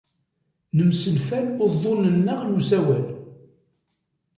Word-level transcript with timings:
Nemsenfal 0.77 1.45
uḍḍunen-nneɣ 1.63 2.39
n 2.43 2.55
usawal. 2.57 3.05